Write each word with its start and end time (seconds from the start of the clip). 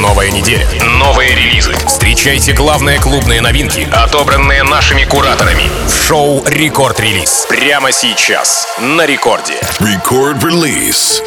Новая 0.00 0.30
неделя. 0.30 0.66
Новые 0.98 1.34
релизы. 1.34 1.74
Встречайте 1.86 2.54
главные 2.54 2.98
клубные 2.98 3.42
новинки, 3.42 3.86
отобранные 3.92 4.62
нашими 4.62 5.04
кураторами. 5.04 5.64
Шоу 6.06 6.42
«Record 6.46 6.90
Release». 6.90 7.44
Прямо 7.50 7.92
сейчас. 7.92 8.66
На 8.78 9.04
рекорде. 9.04 9.60
Record 9.78 10.40
Release. 10.40 11.22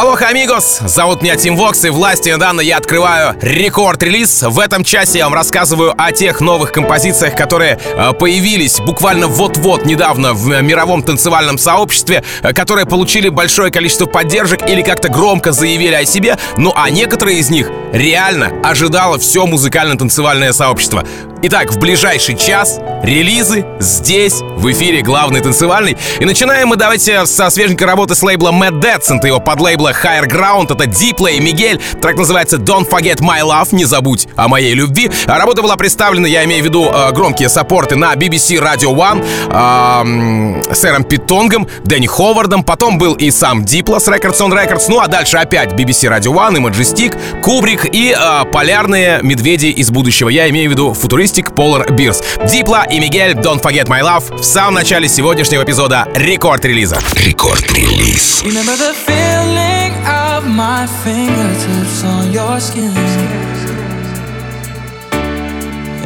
Aloha, 0.00 0.28
amigos! 0.28 0.80
Зовут 0.86 1.20
меня 1.20 1.36
Тим 1.36 1.56
Вокс, 1.56 1.84
и 1.84 1.90
властью, 1.90 2.30
данной 2.30 2.49
мне, 2.49 2.62
я 2.62 2.78
открываю 2.78 3.36
Record 3.42 3.86
Release. 3.86 4.44
В 4.44 4.58
этом 4.58 4.82
часе 4.82 5.18
я 5.18 5.24
вам 5.24 5.34
рассказываю 5.34 5.92
о 5.94 6.10
тех 6.10 6.40
новых 6.40 6.72
композициях, 6.72 7.36
которые 7.36 7.78
э, 7.78 8.12
появились 8.14 8.80
буквально 8.80 9.26
вот-вот 9.26 9.84
недавно 9.84 10.32
в 10.32 10.62
мировом 10.62 11.02
танцевальном 11.02 11.58
сообществе, 11.58 12.24
э, 12.42 12.54
которые 12.54 12.86
получили 12.86 13.28
большое 13.28 13.70
количество 13.70 14.06
поддержек 14.06 14.66
или 14.66 14.80
как-то 14.80 15.10
громко 15.10 15.52
заявили 15.52 15.96
о 15.96 16.06
себе, 16.06 16.38
ну 16.56 16.72
а 16.74 16.88
некоторые 16.88 17.38
из 17.38 17.50
них 17.50 17.70
реально 17.92 18.52
ожидало 18.64 19.18
все 19.18 19.44
музыкально-танцевальное 19.44 20.54
сообщество. 20.54 21.04
Итак, 21.42 21.72
в 21.72 21.78
ближайший 21.78 22.36
час 22.36 22.78
релизы 23.02 23.64
здесь, 23.80 24.40
в 24.40 24.70
эфире 24.72 25.00
главный 25.00 25.40
танцевальный. 25.40 25.96
И 26.18 26.24
начинаем 26.26 26.68
мы 26.68 26.76
давайте 26.76 27.24
со 27.24 27.48
свеженькой 27.48 27.86
работы 27.86 28.14
с 28.14 28.22
лейбла 28.22 28.50
Mad 28.50 28.80
Dadson, 28.80 29.26
его 29.26 29.40
под 29.40 29.58
лейбла 29.58 29.89
Higher 29.92 30.28
Ground, 30.28 30.72
это 30.72 30.86
Диплей, 30.86 31.40
Мигель, 31.40 31.80
трек 32.00 32.16
называется 32.16 32.56
Don't 32.56 32.88
Forget 32.88 33.20
My 33.20 33.40
Love, 33.40 33.68
не 33.72 33.84
забудь 33.84 34.28
о 34.36 34.48
моей 34.48 34.74
любви. 34.74 35.10
А 35.26 35.38
работа 35.38 35.62
была 35.62 35.76
представлена, 35.76 36.28
я 36.28 36.44
имею 36.44 36.62
в 36.62 36.66
виду 36.66 36.90
э, 36.92 37.12
громкие 37.12 37.48
саппорты 37.48 37.96
на 37.96 38.14
BBC 38.14 38.58
Radio 38.58 38.94
One, 38.94 39.24
э, 40.68 40.74
сэром 40.74 41.04
Питонгом, 41.04 41.66
Дэнни 41.84 42.06
Ховардом, 42.06 42.62
потом 42.64 42.98
был 42.98 43.14
и 43.14 43.30
сам 43.30 43.64
Дипло 43.64 43.98
с 43.98 44.08
Records 44.08 44.38
on 44.40 44.50
Records, 44.52 44.84
ну 44.88 45.00
а 45.00 45.08
дальше 45.08 45.38
опять 45.38 45.72
BBC 45.72 46.10
Radio 46.10 46.34
One 46.34 46.56
и 46.56 46.60
Majestic, 46.60 47.40
Кубрик 47.42 47.86
и 47.94 48.14
э, 48.18 48.44
полярные 48.52 49.20
медведи 49.22 49.66
из 49.66 49.90
будущего, 49.90 50.28
я 50.28 50.48
имею 50.50 50.68
в 50.68 50.72
виду 50.72 50.94
Acoustic 51.30 51.54
Polar 51.54 51.88
Beers. 51.90 52.22
Дипла 52.46 52.86
и 52.90 53.00
Мигель 53.00 53.32
Don't 53.32 53.62
Forget 53.62 53.86
My 53.86 54.00
Love 54.02 54.40
в 54.40 54.44
самом 54.44 54.74
начале 54.74 55.08
сегодняшнего 55.08 55.62
эпизода 55.62 56.08
рекорд-релиза. 56.14 56.98
Рекорд-релиз. 57.14 58.42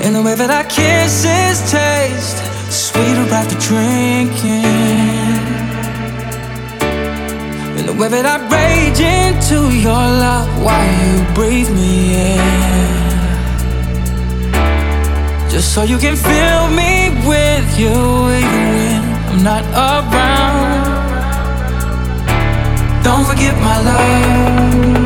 In 0.05 0.13
the 0.13 0.23
way 0.23 0.35
that 0.35 0.51
our 0.51 0.65
kisses 0.65 1.71
taste 1.71 2.39
sweeter 2.71 3.27
after 3.33 3.59
drinking. 3.59 4.65
In 7.79 7.87
the 7.87 7.95
way 7.95 8.09
that 8.09 8.27
I 8.27 8.37
rage 8.55 9.01
into 9.01 9.75
your 9.75 10.05
love 10.25 10.49
while 10.63 10.91
you 11.03 11.25
breathe 11.35 11.71
me 11.71 12.15
in. 12.15 12.75
Just 15.49 15.73
so 15.73 15.83
you 15.85 15.99
can 15.99 16.17
fill 16.17 16.69
me 16.69 17.11
with 17.27 17.79
you 17.79 17.95
even 18.41 18.75
when 18.83 19.03
I'm 19.31 19.43
not 19.43 19.65
around. 19.73 20.64
Don't 23.05 23.27
forget 23.27 23.55
my 23.61 23.83
love. 23.83 25.04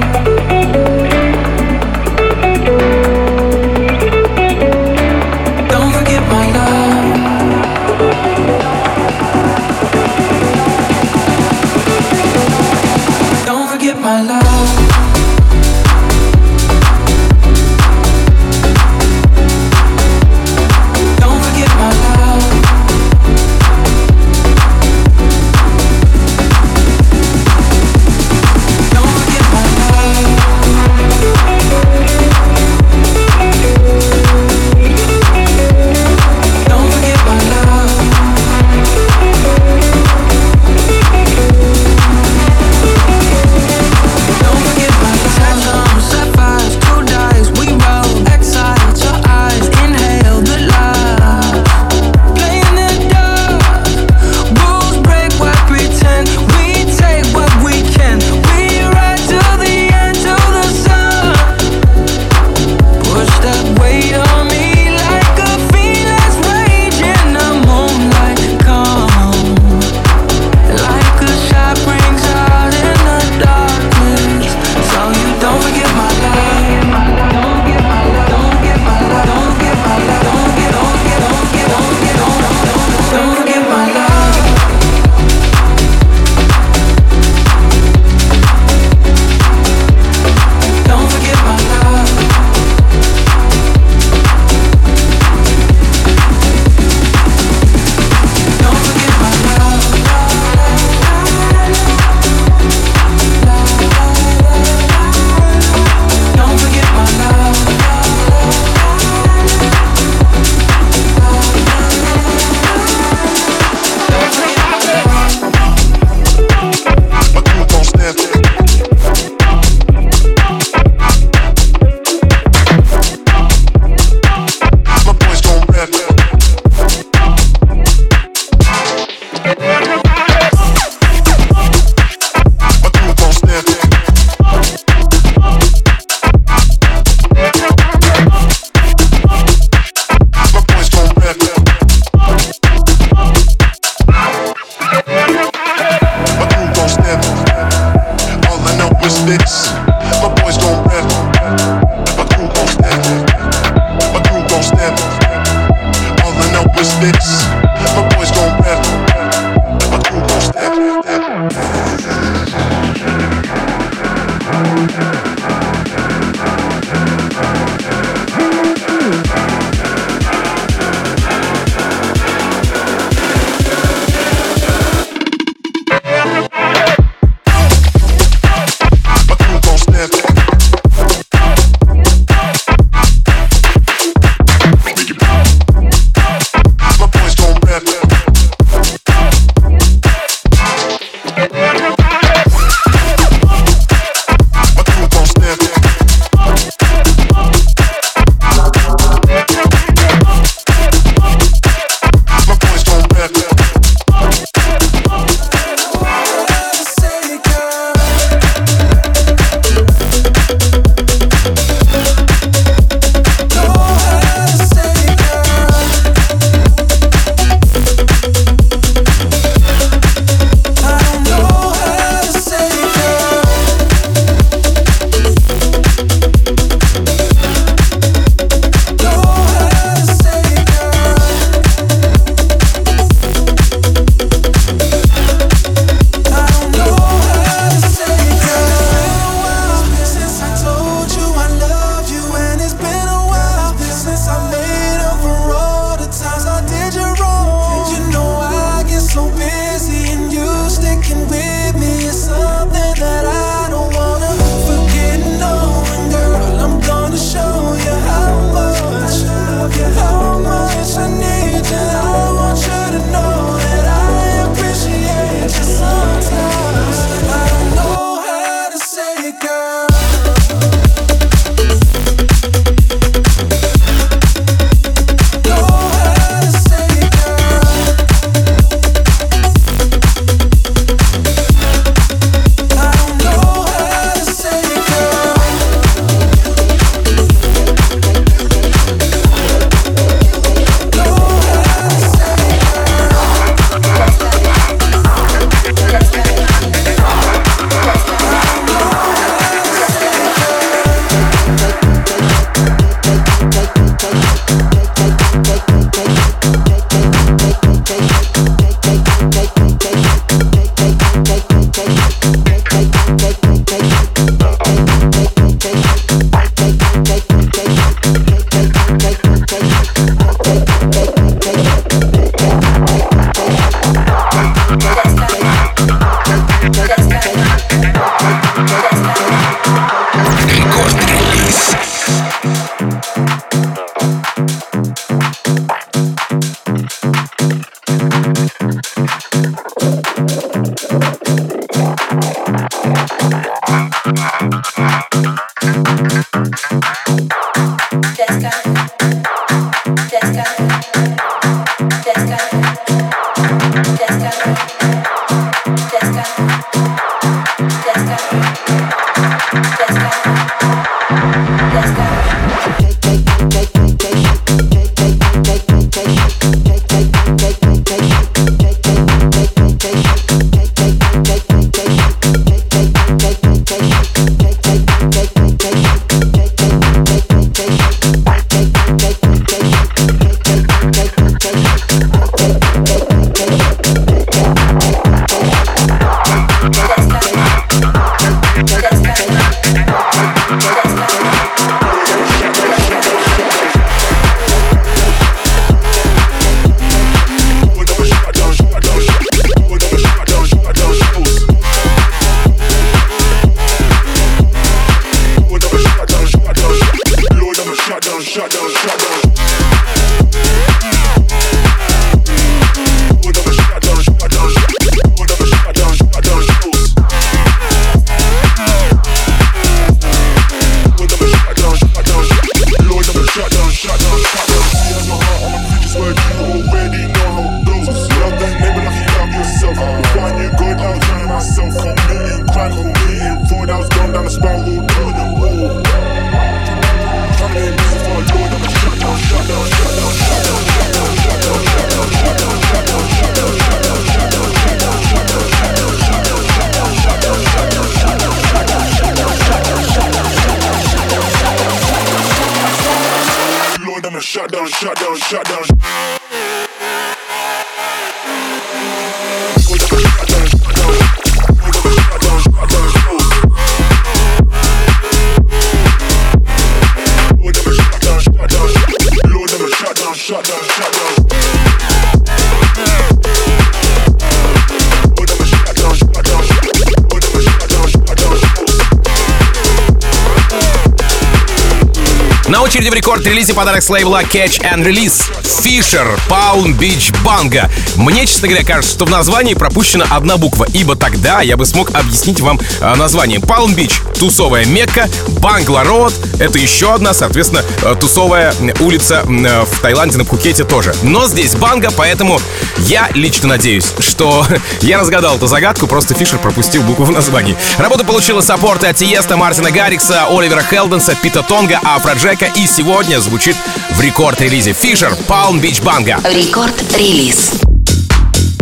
Очереди 482.79 482.91
в 482.91 482.95
рекорд-релизе 482.95 483.55
подарок 483.55 483.83
с 483.83 483.91
лейбла 483.91 484.23
Catch 484.23 484.61
and 484.63 484.85
Release. 484.85 485.38
Fisher 485.49 486.19
Pound 486.29 486.79
Beach 486.79 487.15
Banga. 487.25 487.71
Мне, 487.97 488.27
честно 488.27 488.49
говоря, 488.49 488.65
кажется, 488.65 488.95
что 488.95 489.07
в 489.07 489.11
названии 489.11 489.55
пропущена 489.55 490.05
одна 490.11 490.37
буква, 490.37 490.67
ибо 490.75 490.95
тогда 490.95 491.41
я 491.41 491.57
бы 491.57 491.65
смог 491.65 491.91
объяснить 491.95 492.41
вам 492.41 492.61
а, 492.81 492.95
название. 492.97 493.39
Palm 493.39 493.75
Beach— 493.75 493.95
тусовая 494.19 494.67
Мекка, 494.67 495.09
Бангла 495.41 495.85
Роуд— 495.85 496.13
это 496.39 496.59
еще 496.59 496.95
одна, 496.95 497.15
соответственно, 497.15 497.65
э, 497.83 497.97
тусовая 497.99 498.55
улица 498.81 499.25
э, 499.27 499.65
в 499.65 499.81
Таиланде, 499.81 500.19
на 500.19 500.25
Пхукете 500.25 500.65
тоже. 500.65 500.95
Но 501.03 501.27
здесь 501.27 501.55
Банга, 501.55 501.91
поэтому 501.97 502.41
я 502.81 503.09
лично 503.15 503.49
надеюсь, 503.49 503.93
что 504.01 504.47
я 504.83 504.99
разгадал 504.99 505.37
эту 505.37 505.47
загадку, 505.47 505.87
просто 505.87 506.15
Фишер 506.15 506.39
пропустил 506.39 506.83
букву 506.83 507.07
в 507.07 507.11
названии. 507.11 507.57
Работа 507.79 508.05
получила 508.05 508.43
саппорты 508.43 508.89
от 508.89 508.97
Тиеста, 508.97 509.37
Мартина 509.37 509.71
Гаррикса, 509.71 510.27
Оливера 510.29 510.63
Хелденса, 510.63 511.15
Пита 511.15 511.43
Тонга, 511.43 511.81
Афра 511.83 512.13
Джека 512.13 512.47
и 512.55 512.67
сегодня 512.67 513.19
звучит 513.21 513.57
в 513.93 514.01
рекорд-релизе 514.01 514.75
Фишер 514.75 515.17
Palm 515.38 515.60
Beach 515.60 515.82
Banga. 515.84 516.16
Рекорд-релиз. 516.24 517.62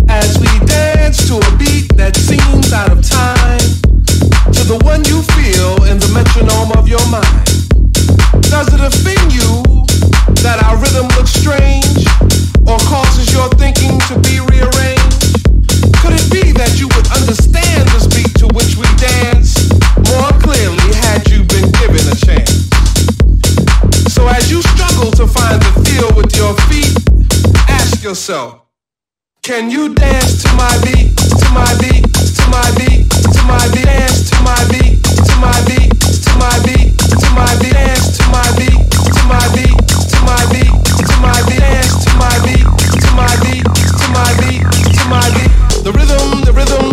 As 0.10 0.38
we 0.40 0.50
dance 0.66 1.28
to 1.28 1.36
a 1.38 1.52
beat 1.58 1.88
that 1.98 2.16
seems 2.16 2.74
out 2.74 2.92
of 2.92 3.00
time 3.08 3.60
To 4.52 4.62
the 4.68 4.78
one 4.84 5.02
you 5.06 5.22
feel 5.36 5.84
in 5.86 5.98
the 6.00 6.12
metronome 6.14 6.72
of 6.78 6.88
your 6.88 7.06
mind 7.08 7.48
Does 8.52 8.68
it 8.76 8.82
offend 8.82 9.32
you 9.32 9.64
that 10.44 10.60
our 10.66 10.76
rhythm 10.84 11.08
looks 11.16 11.32
strange 11.32 12.04
Or 12.68 12.78
causes 12.92 13.32
your 13.32 13.48
thinking 13.56 13.98
to 14.10 14.20
be 14.20 14.40
rearranged? 14.40 14.75
yourself 28.07 28.63
can 29.43 29.69
you 29.69 29.93
dance 29.93 30.43
to 30.43 30.49
my 30.55 30.71
beat, 30.87 31.11
to 31.19 31.49
my 31.51 31.67
beat, 31.83 32.07
to 32.39 32.45
my 32.55 32.63
beat, 32.79 33.03
to 33.35 33.43
my 33.51 33.67
beat, 33.75 33.83
dance 33.83 34.31
to 34.31 34.37
my 34.47 34.63
beat, 34.71 35.03
to 35.03 35.35
my 35.43 35.55
beat, 35.67 35.91
to 36.23 36.33
my 36.39 36.55
beat, 36.63 36.95
to 36.95 37.29
my 37.35 37.51
beat, 37.59 37.75
dance 37.75 38.19
to 38.19 38.25
my 38.31 38.47
beat, 38.59 38.79
to 39.11 39.23
my 39.27 39.43
beat, 39.55 39.75
to 40.07 40.19
my 40.23 40.39
beat, 40.55 40.71
to 41.03 41.15
my 41.19 41.35
beat, 41.51 41.59
dance 41.59 41.95
to 42.07 42.11
my 42.15 42.35
beat, 42.47 42.67
to 43.03 43.11
my 43.19 43.35
beat, 43.43 43.67
to 43.67 44.07
my 44.15 44.31
beat, 44.39 44.67
to 44.95 45.03
my 45.11 45.27
beat. 45.35 45.55
The 45.83 45.91
rhythm, 45.91 46.47
the 46.47 46.53
rhythm, 46.55 46.86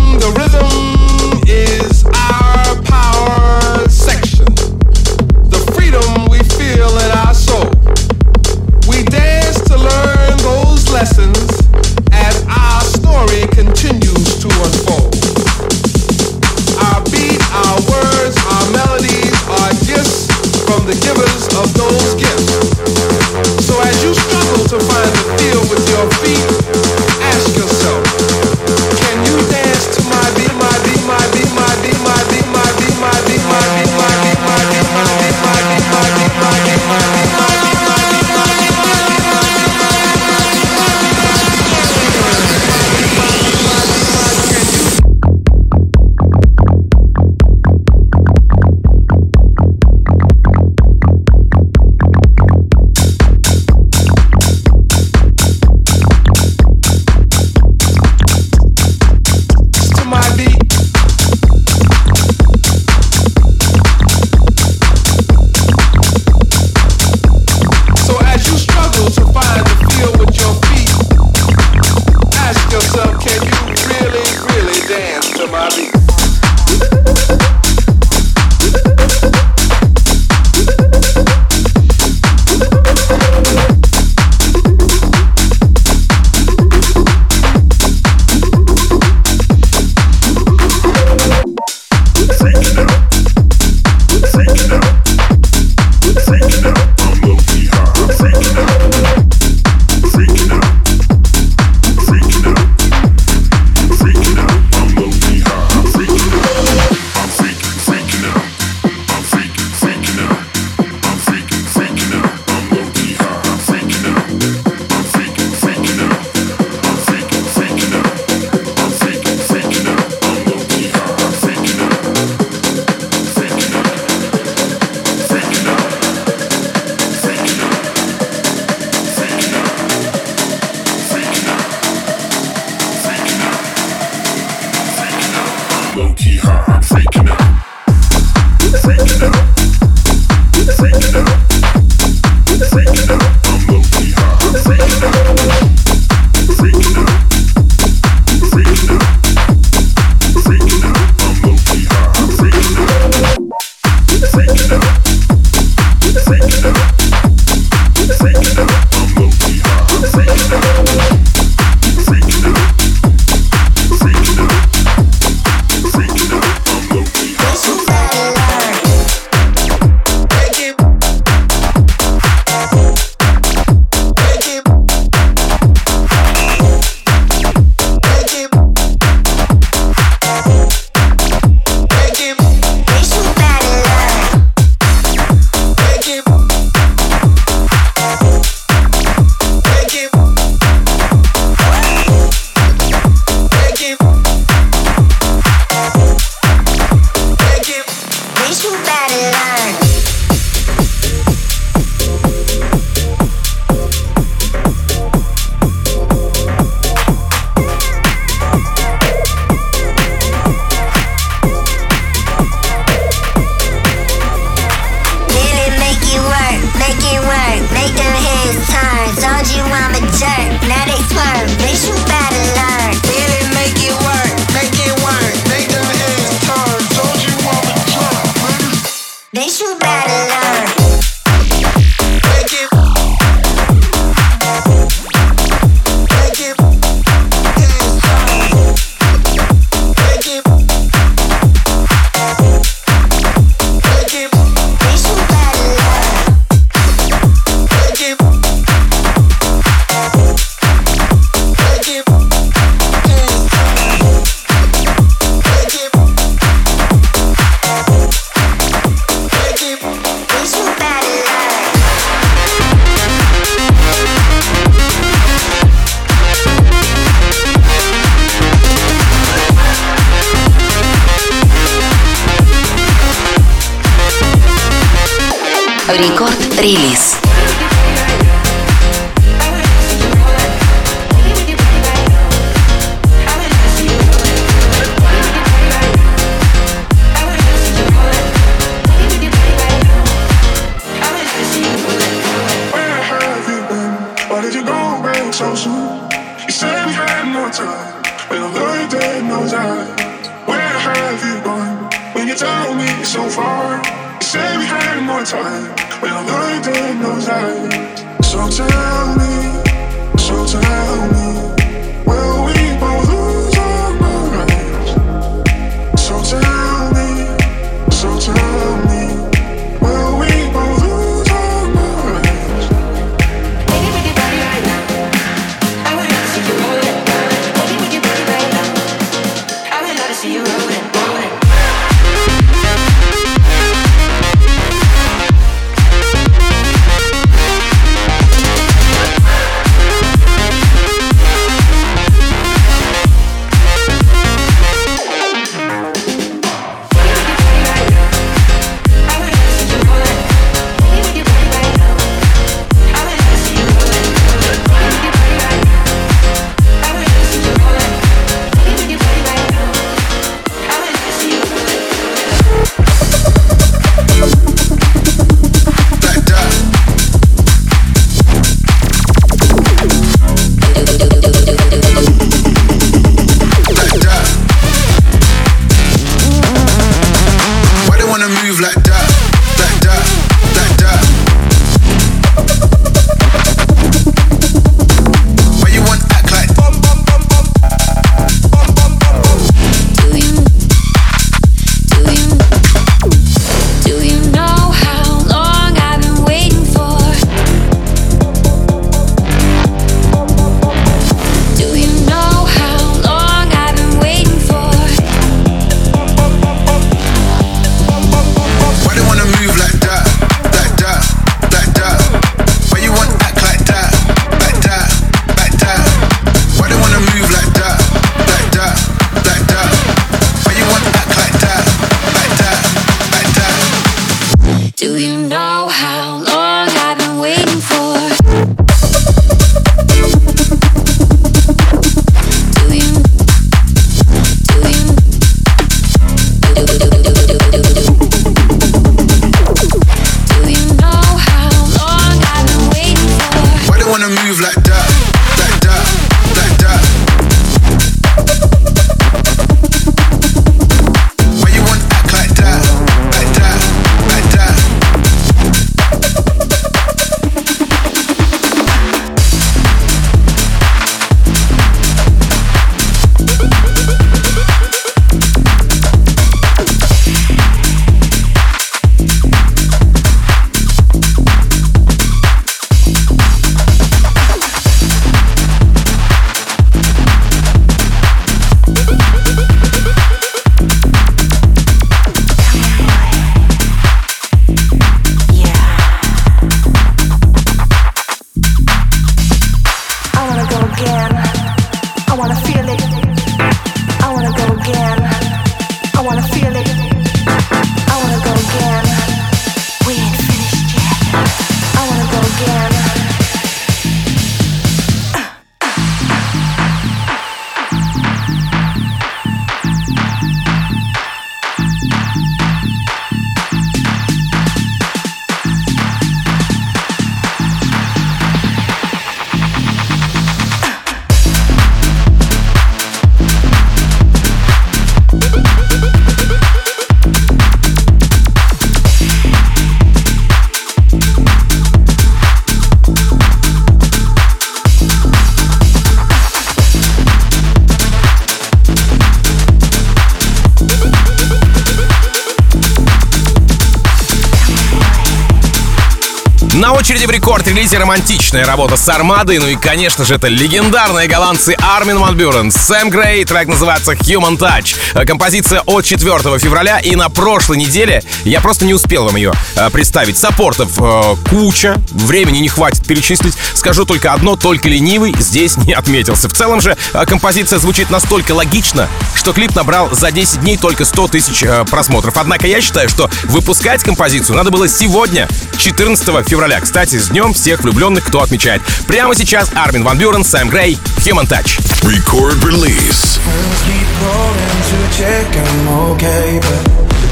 рекорд-релизе 547.44 547.78
романтичная 547.78 548.46
работа 548.46 548.78
с 548.78 548.88
Армадой, 548.88 549.38
ну 549.40 549.48
и, 549.48 549.56
конечно 549.56 550.06
же, 550.06 550.16
это 550.16 550.28
легендарные 550.28 551.08
голландцы 551.08 551.56
Армин 551.60 551.98
Ван 551.98 552.16
Бюрен, 552.16 552.52
Сэм 552.52 552.90
Грей, 552.90 553.26
трек 553.26 553.48
называется 553.48 553.94
Human 553.94 554.38
Touch. 554.38 555.06
Композиция 555.06 555.62
от 555.62 555.84
4 555.84 556.40
февраля, 556.40 556.80
и 556.80 556.96
на 556.96 557.10
прошлой 557.10 557.58
неделе 557.58 558.02
я 558.24 558.40
просто 558.40 558.66
не 558.66 558.74
успел 558.74 559.06
вам 559.06 559.18
ее 559.18 559.34
э, 559.56 559.70
представить. 559.72 560.18
Саппортов 560.18 560.72
э, 560.80 561.16
куча, 561.30 561.76
времени 561.92 562.38
не 562.38 562.48
хватит 562.48 562.86
перечислить. 562.86 563.34
Скажу 563.56 563.86
только 563.86 564.14
одно, 564.14 564.36
только 564.36 564.70
ленивый 564.70 565.14
здесь 565.20 565.58
не 565.66 565.74
отметился. 565.74 566.30
В 566.30 566.34
целом 566.34 566.62
же 566.62 566.78
э, 566.94 567.06
композиция 567.06 567.60
звучит 567.60 567.90
настолько 567.90 568.32
логично, 568.34 568.88
что 569.24 569.32
клип 569.32 569.56
набрал 569.56 569.90
за 569.90 570.12
10 570.12 570.42
дней 570.42 570.58
только 570.58 570.84
100 570.84 571.08
тысяч 571.08 571.44
э, 571.44 571.64
просмотров. 571.72 572.18
Однако 572.18 572.46
я 572.46 572.60
считаю, 572.60 572.90
что 572.90 573.10
выпускать 573.24 573.82
композицию 573.82 574.36
надо 574.36 574.52
было 574.52 574.68
сегодня, 574.68 575.30
14 575.58 576.28
февраля. 576.28 576.60
Кстати, 576.60 577.00
с 577.00 577.08
днем 577.08 577.34
всех 577.34 577.64
влюбленных, 577.64 578.04
кто 578.04 578.22
отмечает. 578.22 578.62
Прямо 578.86 579.16
сейчас 579.16 579.50
Армин 579.56 579.86
Ван 579.86 579.98
Бюрен, 579.98 580.26
Сэм 580.26 580.50
Грей, 580.50 580.78
Human 580.98 581.26
Touch. 581.26 581.58
Record 581.84 582.44
release. 582.44 583.18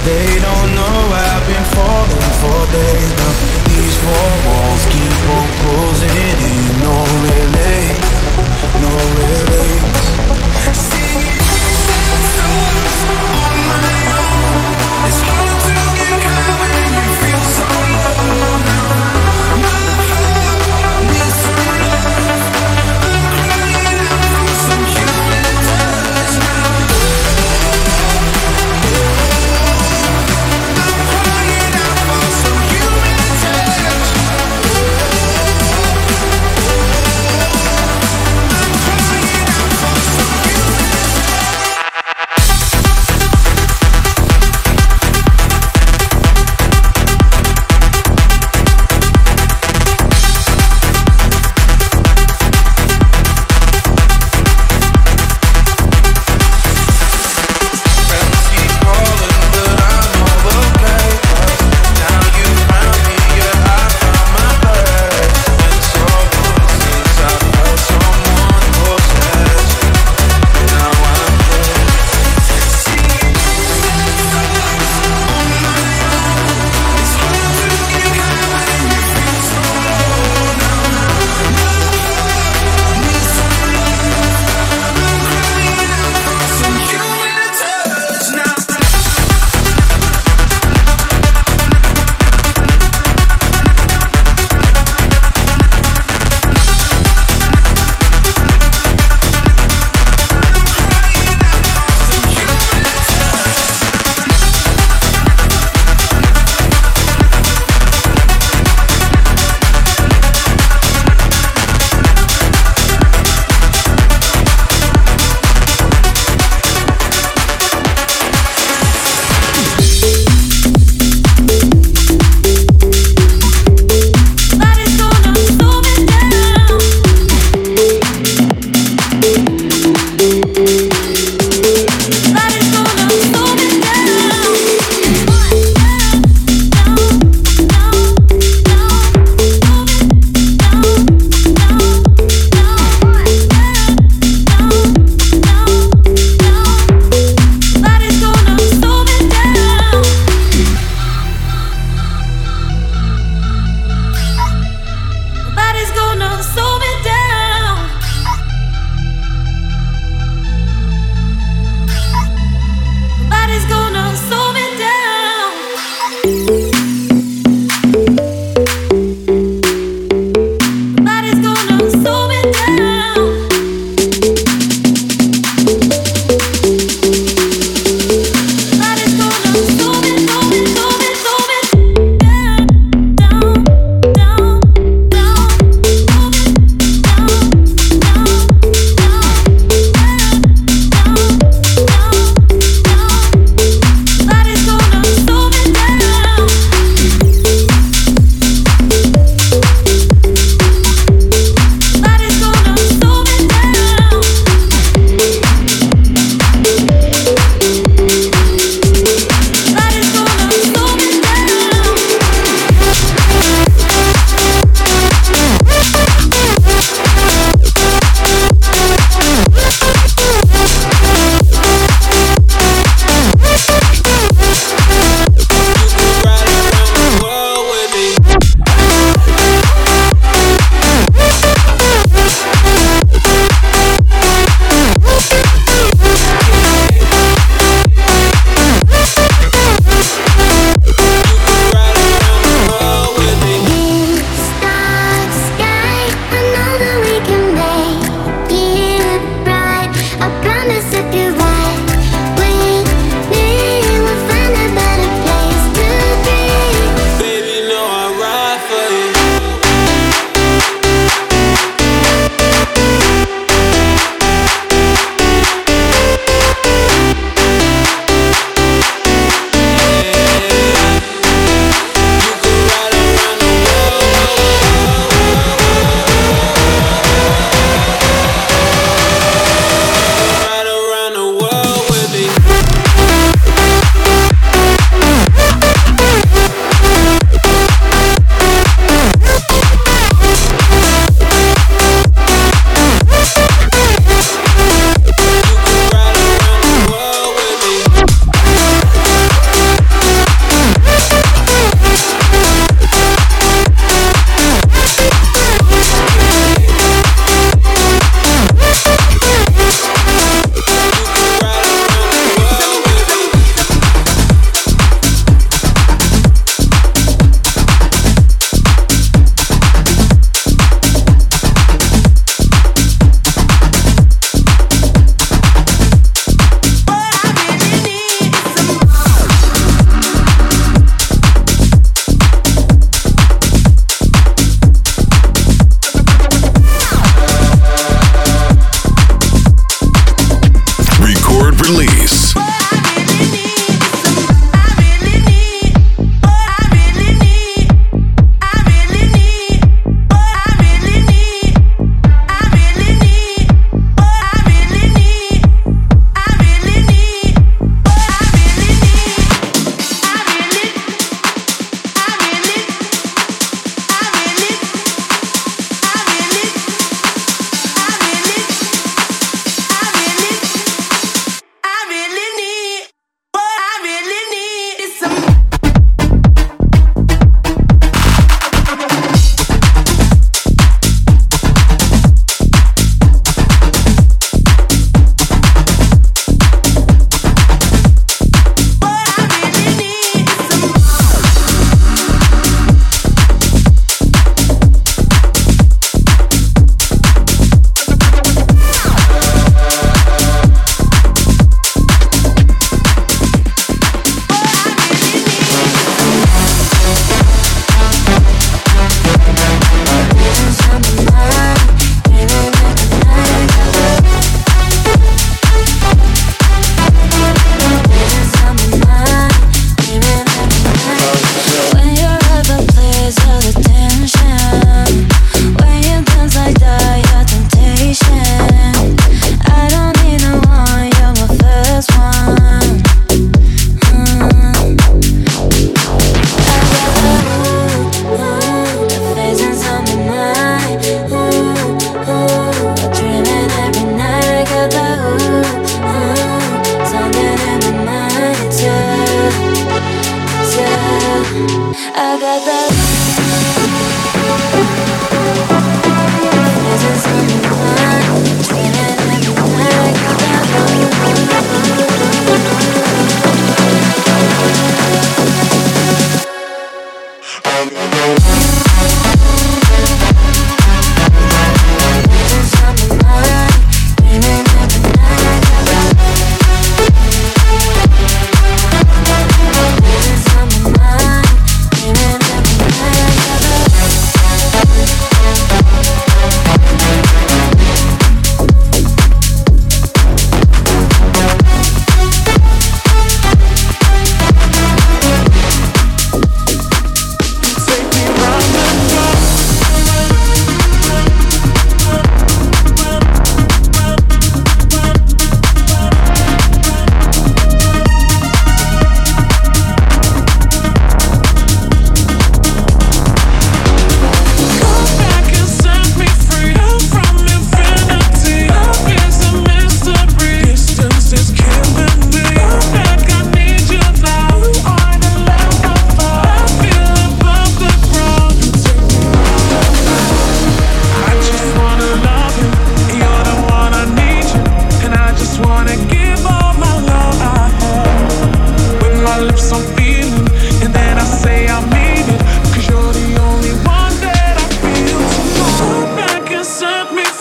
They 0.03 0.39
don't 0.39 0.73
know 0.73 1.13
I've 1.13 1.45
been 1.45 1.63
falling 1.77 2.33
for 2.41 2.65
days 2.73 3.11
now. 3.21 3.33
These 3.69 3.97
four 4.01 4.29
walls 4.47 4.83
keep 4.89 5.29
on 5.29 5.47
closing 5.61 6.09
in. 6.17 6.50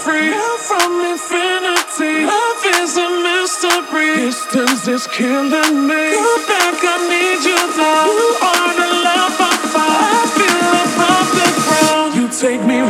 free 0.04 0.30
love 0.30 0.60
from 0.60 0.92
infinity. 1.12 2.24
Love 2.24 2.62
is 2.80 2.96
a 2.96 3.08
mystery. 3.28 4.16
Distance 4.24 4.88
is 4.88 5.06
killing 5.06 5.76
me. 5.88 6.04
Come 6.16 6.44
back, 6.48 6.78
I 6.80 6.96
need 7.12 7.40
you 7.44 7.60
now. 7.76 8.08
You 8.08 8.28
are 8.50 8.72
the 8.80 8.90
love 9.06 9.36
I 9.40 9.54
find. 9.72 10.00
I 10.16 10.22
feel 10.38 10.72
above 10.84 11.28
the 11.40 11.48
ground. 11.64 12.10
You 12.16 12.26
take 12.32 12.62
me. 12.66 12.89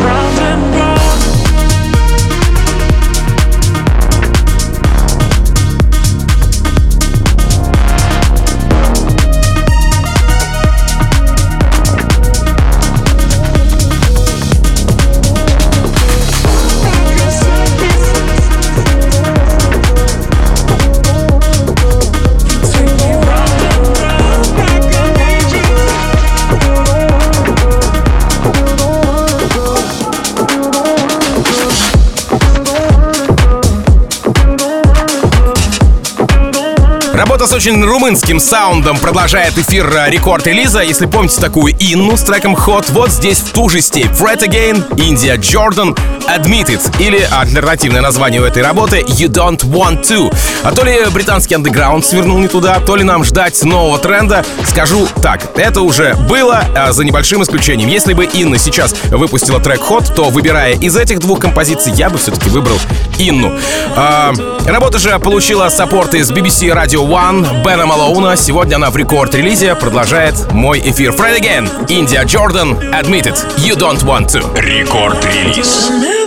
С 37.47 37.53
очень 37.53 37.83
румынским 37.83 38.39
саундом 38.39 38.99
продолжает 38.99 39.57
эфир 39.57 39.91
рекорд-релиза. 40.09 40.81
Если 40.83 41.07
помните 41.07 41.41
такую 41.41 41.75
Инну 41.79 42.17
с 42.17 42.23
треком 42.23 42.55
Hot, 42.55 42.93
вот 42.93 43.11
здесь 43.11 43.39
в 43.39 43.51
ту 43.53 43.69
же 43.69 43.81
степь. 43.81 44.11
Fred 44.11 44.41
Again, 44.41 44.87
India 44.97 45.37
Jordan, 45.37 45.99
Admit 46.37 46.67
It. 46.67 47.01
Или 47.01 47.27
альтернативное 47.31 48.01
название 48.01 48.41
у 48.41 48.45
этой 48.45 48.63
работы 48.63 49.01
You 49.01 49.29
Don't 49.29 49.65
Want 49.65 50.03
To. 50.03 50.33
А 50.63 50.71
то 50.73 50.85
ли 50.85 50.97
британский 51.13 51.57
андеграунд 51.57 52.05
свернул 52.05 52.39
не 52.39 52.47
туда, 52.47 52.79
то 52.79 52.95
ли 52.95 53.03
нам 53.03 53.25
ждать 53.25 53.61
нового 53.65 53.99
тренда. 53.99 54.45
Скажу 54.65 55.09
так, 55.23 55.43
это 55.57 55.81
уже 55.81 56.15
было, 56.15 56.65
а 56.77 56.93
за 56.93 57.05
небольшим 57.05 57.43
исключением. 57.43 57.89
Если 57.89 58.13
бы 58.13 58.25
Инна 58.25 58.59
сейчас 58.59 58.95
выпустила 59.11 59.59
трек 59.59 59.81
Hot, 59.81 60.15
то 60.15 60.31
выбирая 60.31 60.75
из 60.75 60.97
этих 60.97 61.19
двух 61.19 61.41
композиций, 61.41 61.93
я 61.95 62.11
бы 62.11 62.19
все-таки 62.19 62.49
выбрал 62.49 62.79
Инну. 63.19 63.59
А, 63.97 64.33
работа 64.67 64.99
же 64.99 65.19
получила 65.19 65.69
саппорт 65.69 66.15
из 66.15 66.31
BBC 66.31 66.73
Radio 66.73 67.07
One, 67.09 67.65
Бена 67.65 67.87
Малоуна. 67.87 68.37
Сегодня 68.37 68.77
она 68.77 68.91
в 68.91 68.97
рекорд-релизе 68.97 69.75
продолжает 69.75 70.53
мой 70.53 70.81
эфир. 70.81 71.11
Fred 71.11 71.41
Again, 71.41 71.87
India 71.89 72.25
Jordan, 72.25 72.79
Admit 72.93 73.25
It, 73.25 73.59
You 73.59 73.77
Don't 73.77 74.05
Want 74.05 74.29
To. 74.29 74.55
Рекорд-релиз. 74.55 76.20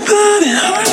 enough. 0.43 0.92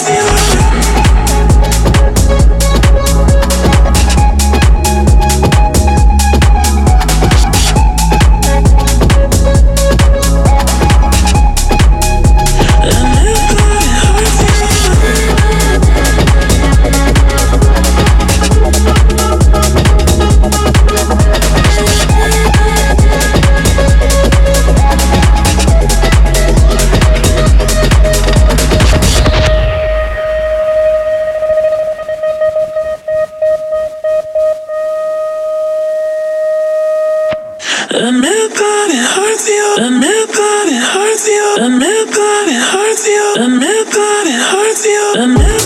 with 44.70 44.86
you. 44.86 45.59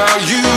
About 0.00 0.30
you. 0.30 0.49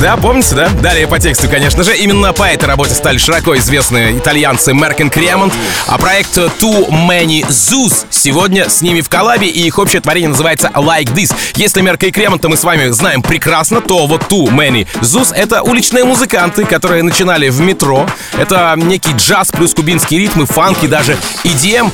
Да, 0.00 0.16
помните, 0.16 0.54
да? 0.54 0.68
Далее 0.80 1.08
по 1.08 1.18
тексту, 1.18 1.48
конечно 1.48 1.82
же. 1.82 1.96
Именно 1.96 2.32
по 2.32 2.44
этой 2.44 2.66
работе 2.66 2.94
стали 2.94 3.18
широко 3.18 3.56
известны 3.56 4.16
итальянцы 4.16 4.72
Меркен 4.72 5.10
Кремонт, 5.10 5.52
а 5.88 5.98
проект 5.98 6.38
Too 6.38 6.88
Many 6.88 7.44
Zoos 7.48 8.06
сегодня 8.08 8.68
с 8.70 8.80
ними 8.80 9.00
в 9.00 9.08
коллабе, 9.08 9.48
и 9.48 9.66
их 9.66 9.76
общее 9.76 10.00
творение 10.00 10.28
называется 10.28 10.70
Like 10.72 11.12
This. 11.14 11.34
Если 11.56 11.80
Мерка 11.80 12.06
и 12.06 12.12
Кремонта 12.12 12.48
мы 12.48 12.56
с 12.56 12.62
вами 12.62 12.90
знаем 12.90 13.22
прекрасно, 13.22 13.80
то 13.80 14.06
вот 14.06 14.22
Too 14.28 14.48
Many 14.50 14.86
Zoos— 15.00 15.34
это 15.36 15.62
уличные 15.62 16.04
музыканты, 16.04 16.64
которые 16.64 17.02
начинали 17.02 17.48
в 17.48 17.60
метро. 17.60 18.06
Это 18.38 18.74
некий 18.76 19.12
джаз 19.16 19.50
плюс 19.50 19.74
кубинские 19.74 20.20
ритмы, 20.20 20.46
фанки, 20.46 20.86
даже 20.86 21.16
EDM. 21.42 21.90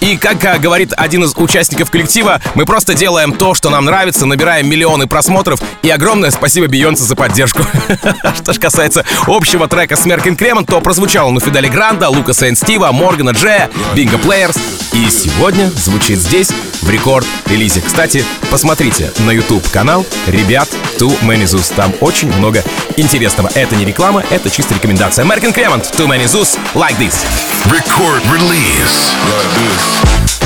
И, 0.00 0.16
как 0.16 0.44
а, 0.44 0.58
говорит 0.58 0.92
один 0.96 1.24
из 1.24 1.34
участников 1.36 1.90
коллектива, 1.90 2.40
мы 2.54 2.64
просто 2.64 2.94
делаем 2.94 3.32
то, 3.32 3.54
что 3.54 3.70
нам 3.70 3.84
нравится, 3.84 4.26
набираем 4.26 4.68
миллионы 4.68 5.06
просмотров, 5.06 5.60
и 5.82 5.90
огромное 5.90 6.30
спасибо 6.30 6.68
Бейонсе 6.68 7.04
за 7.04 7.16
поддержку. 7.16 7.62
Что 8.36 8.52
ж 8.52 8.58
касается 8.58 9.04
общего 9.26 9.66
трека 9.66 9.96
с 9.96 10.04
Меркин 10.06 10.36
Кремон, 10.36 10.64
то 10.64 10.80
прозвучал 10.80 11.28
он 11.28 11.36
у 11.36 11.40
Фидели 11.40 11.68
Гранда, 11.68 12.08
Лукаса 12.08 12.48
Энд 12.48 12.58
Стива, 12.58 12.92
Моргана 12.92 13.30
Джея, 13.30 13.70
Бинго 13.94 14.18
Плеерс, 14.18 14.56
и 14.92 15.08
сегодня 15.10 15.70
звучит 15.70 16.18
здесь, 16.18 16.50
в 16.82 16.90
рекорд-релизе. 16.90 17.80
Кстати, 17.80 18.24
посмотрите 18.50 19.12
на 19.20 19.30
YouTube-канал 19.30 20.06
ребят 20.26 20.68
Too 20.98 21.18
Many 21.22 21.44
Zoos. 21.44 21.72
Там 21.74 21.94
очень 22.00 22.32
много 22.32 22.64
интересного. 22.96 23.50
Это 23.54 23.76
не 23.76 23.84
реклама, 23.84 24.24
это 24.30 24.50
чисто 24.50 24.74
рекомендация. 24.74 25.24
Меркин 25.24 25.52
Кремонт, 25.52 25.84
Too 25.84 26.06
Many 26.06 26.24
Zoos, 26.24 26.58
like 26.74 26.96
this. 26.98 27.24
Record 27.66 28.22
release. 28.32 29.14
Like. 29.24 29.58
This. 29.58 30.37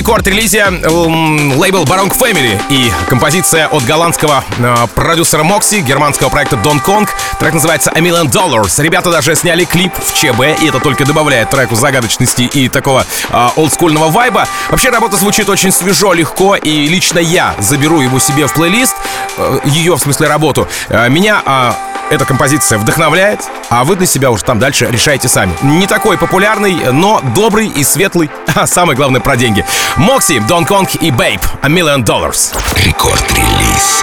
Рекорд-релизе 0.00 0.60
эм, 0.60 1.58
лейбл 1.58 1.84
Baronk 1.84 2.16
Family 2.18 2.58
и 2.70 2.90
композиция 3.06 3.68
от 3.68 3.84
голландского 3.84 4.42
э, 4.58 4.86
продюсера 4.94 5.42
Мокси, 5.42 5.80
германского 5.80 6.30
проекта 6.30 6.56
Don 6.56 6.82
Kong. 6.82 7.06
Трек 7.38 7.52
называется 7.52 7.90
A 7.94 8.00
Million 8.00 8.30
Dollars. 8.30 8.82
Ребята 8.82 9.10
даже 9.10 9.34
сняли 9.34 9.64
клип 9.64 9.92
в 9.94 10.14
ЧБ, 10.14 10.62
и 10.62 10.68
это 10.68 10.80
только 10.80 11.04
добавляет 11.04 11.50
треку 11.50 11.74
загадочности 11.74 12.42
и 12.42 12.70
такого 12.70 13.04
э, 13.28 13.48
олдскульного 13.56 14.10
вайба. 14.10 14.48
Вообще 14.70 14.88
работа 14.88 15.18
звучит 15.18 15.50
очень 15.50 15.70
свежо, 15.70 16.14
легко, 16.14 16.56
и 16.56 16.86
лично 16.86 17.18
я 17.18 17.54
заберу 17.58 18.00
его 18.00 18.18
себе 18.18 18.46
в 18.46 18.54
плейлист, 18.54 18.96
э, 19.36 19.58
ее, 19.66 19.96
в 19.96 19.98
смысле, 19.98 20.28
работу. 20.28 20.66
Э, 20.88 21.10
меня 21.10 21.42
э, 21.44 21.72
эта 22.10 22.24
композиция 22.24 22.78
вдохновляет, 22.78 23.40
а 23.70 23.84
вы 23.84 23.96
для 23.96 24.06
себя 24.06 24.30
уже 24.30 24.44
там 24.44 24.58
дальше 24.58 24.86
решайте 24.90 25.28
сами. 25.28 25.54
Не 25.62 25.86
такой 25.86 26.18
популярный, 26.18 26.92
но 26.92 27.20
добрый 27.34 27.68
и 27.68 27.84
светлый, 27.84 28.30
а 28.54 28.66
самое 28.66 28.96
главное 28.96 29.20
про 29.20 29.36
деньги. 29.36 29.64
Мокси, 29.96 30.40
Дон 30.40 30.66
Конг 30.66 30.96
и 30.96 31.10
Бейб, 31.10 31.40
A 31.62 31.68
Million 31.68 32.04
Dollars. 32.04 32.54
Рекорд-релиз. 32.84 34.02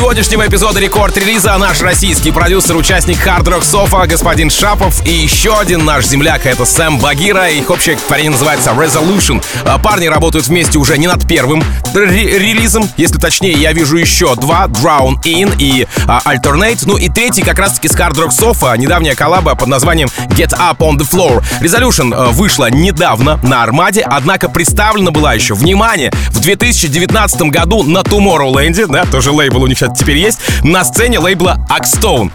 сегодняшнего 0.00 0.46
эпизода 0.46 0.80
рекорд-релиза 0.80 1.58
наш 1.58 1.82
российский 1.82 2.32
продюсер, 2.32 2.74
участник 2.74 3.18
Hard 3.18 3.44
Rock 3.44 3.60
Sofa, 3.60 4.06
господин 4.06 4.48
Шапов 4.48 5.06
и 5.06 5.12
еще 5.12 5.58
один 5.58 5.84
наш 5.84 6.06
земляк, 6.06 6.46
это 6.46 6.64
Сэм 6.64 6.98
Багира. 6.98 7.50
Их 7.50 7.68
общее 7.68 7.96
творение 7.96 8.30
называется 8.30 8.70
Resolution. 8.70 9.44
А, 9.66 9.76
парни 9.76 10.06
работают 10.06 10.46
вместе 10.46 10.78
уже 10.78 10.96
не 10.96 11.06
над 11.06 11.28
первым 11.28 11.62
релизом, 11.92 12.88
если 12.96 13.18
точнее, 13.18 13.52
я 13.52 13.74
вижу 13.74 13.98
еще 13.98 14.34
два, 14.36 14.68
Drown 14.68 15.16
In 15.22 15.54
и 15.58 15.86
а, 16.06 16.22
Alternate. 16.24 16.84
Ну 16.86 16.96
и 16.96 17.10
третий 17.10 17.42
как 17.42 17.58
раз-таки 17.58 17.88
с 17.88 17.92
Hard 17.94 18.14
Rock 18.14 18.30
Sofa, 18.30 18.78
недавняя 18.78 19.14
коллаба 19.14 19.54
под 19.54 19.68
названием 19.68 20.08
Get 20.30 20.58
Up 20.58 20.78
On 20.78 20.96
The 20.96 21.06
Floor. 21.06 21.44
Resolution 21.60 22.14
а, 22.14 22.30
вышла 22.30 22.70
недавно 22.70 23.38
на 23.42 23.62
Армаде, 23.62 24.00
однако 24.00 24.48
представлена 24.48 25.10
была 25.10 25.34
еще, 25.34 25.52
внимание, 25.52 26.10
в 26.30 26.40
2019 26.40 27.42
году 27.42 27.82
на 27.82 27.98
Tomorrowland, 27.98 28.86
да, 28.86 29.04
тоже 29.04 29.30
лейбл 29.30 29.62
у 29.62 29.66
них 29.66 29.76
сейчас 29.76 29.89
теперь 29.94 30.18
есть, 30.18 30.40
на 30.62 30.84
сцене 30.84 31.18
лейбла 31.18 31.58
Axstone. 31.68 32.30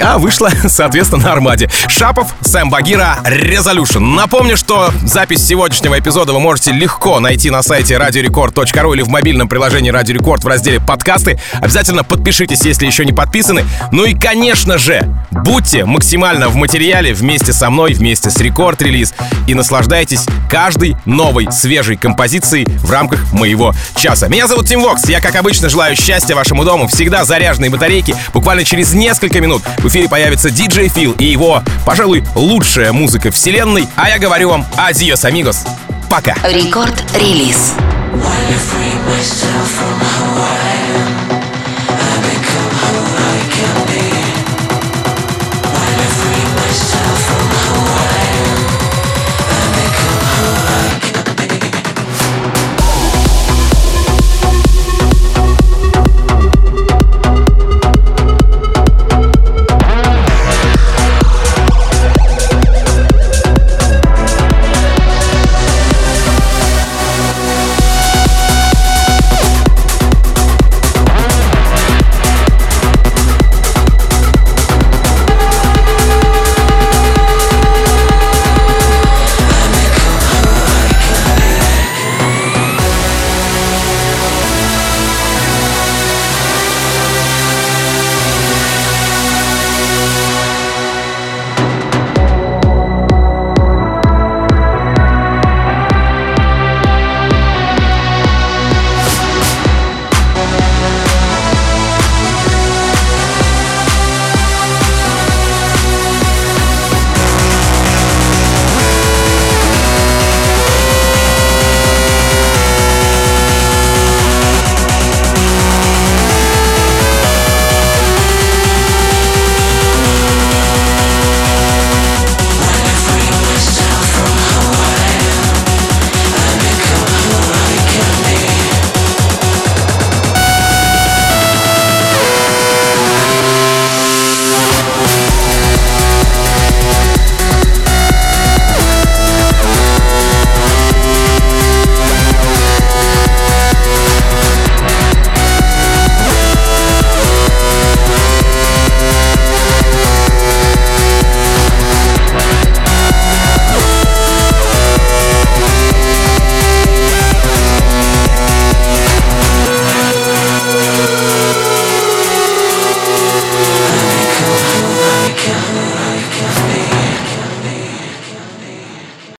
А 0.00 0.18
вышла, 0.18 0.50
соответственно, 0.68 1.24
на 1.24 1.32
Армаде. 1.32 1.68
Shapov, 1.88 2.34
Сэм 2.40 2.70
Багира, 2.70 3.18
Resolution. 3.24 4.00
Напомню, 4.00 4.56
что 4.56 4.90
запись 5.02 5.46
сегодняшнего 5.46 5.98
эпизода 5.98 6.32
вы 6.32 6.40
можете 6.40 6.72
легко 6.72 7.20
найти 7.20 7.50
на 7.50 7.62
сайте 7.62 7.94
radiorecord.ru 7.94 8.94
или 8.94 9.02
в 9.02 9.08
мобильном 9.08 9.48
приложении 9.48 9.92
Radio 9.92 10.16
Record 10.16 10.40
в 10.40 10.46
разделе 10.46 10.80
«Подкасты». 10.80 11.38
Обязательно 11.54 12.04
подпишитесь, 12.04 12.62
если 12.64 12.86
еще 12.86 13.04
не 13.04 13.12
подписаны. 13.12 13.64
Ну 13.92 14.04
и, 14.04 14.14
конечно 14.14 14.78
же, 14.78 15.02
будьте 15.30 15.84
максимально 15.84 16.48
в 16.48 16.56
материале 16.56 17.14
вместе 17.14 17.52
со 17.52 17.70
мной, 17.70 17.94
вместе 17.94 18.30
с 18.30 18.36
Record 18.38 18.73
Release 18.73 19.14
и 19.46 19.54
наслаждайтесь 19.54 20.26
каждой 20.50 20.96
новой 21.04 21.50
свежей 21.52 21.96
композицией 21.96 22.66
в 22.78 22.90
рамках 22.90 23.32
моего 23.32 23.74
часа. 23.96 24.28
Меня 24.28 24.46
зовут 24.46 24.68
Тим 24.68 24.80
Вокс. 24.82 25.08
Я, 25.08 25.20
как 25.20 25.34
обычно, 25.36 25.68
желаю 25.68 25.96
счастья 25.96 26.34
вашему 26.34 26.64
дому, 26.64 26.88
всегда 26.94 27.24
заряженные 27.24 27.70
батарейки. 27.70 28.16
Буквально 28.32 28.64
через 28.64 28.92
несколько 28.94 29.40
минут 29.40 29.62
в 29.78 29.88
эфире 29.88 30.08
появится 30.08 30.50
диджей 30.50 30.88
Фил 30.88 31.12
и 31.18 31.24
его, 31.24 31.62
пожалуй, 31.84 32.24
лучшая 32.34 32.92
музыка 32.92 33.30
вселенной. 33.30 33.88
А 33.96 34.08
я 34.08 34.18
говорю 34.18 34.50
вам 34.50 34.66
adiós, 34.76 35.24
amigos. 35.24 35.64
Пока. 36.08 36.34
Рекорд-релиз. 36.44 37.74
Why 38.14 38.38
you 38.48 38.56
free 38.56 38.94
myself 39.08 40.03